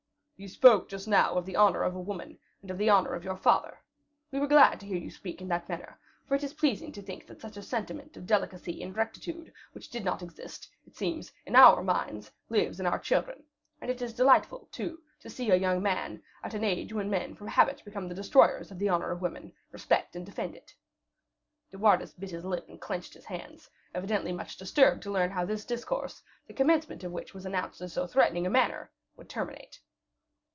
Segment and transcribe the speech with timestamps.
[0.43, 3.23] "You spoke just now of the honor of a woman, and of the honor of
[3.23, 3.77] your father.
[4.31, 7.01] We were glad to hear you speak in that manner; for it is pleasing to
[7.03, 10.95] think that such a sentiment of delicacy and rectitude, and which did not exist, it
[10.95, 13.43] seems, in our minds, lives in our children;
[13.81, 17.35] and it is delightful, too, to see a young man, at an age when men
[17.35, 20.73] from habit become the destroyers of the honor of women, respect and defend it."
[21.69, 25.45] De Wardes bit his lip and clenched his hands, evidently much disturbed to learn how
[25.45, 29.79] this discourse, the commencement of which was announced in so threatening a manner, would terminate.